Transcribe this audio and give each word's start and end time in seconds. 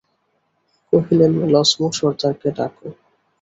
কহিলেন, 0.93 1.33
লছমন 1.53 1.91
সর্দারকে 1.99 2.49
ডাকো। 2.57 2.87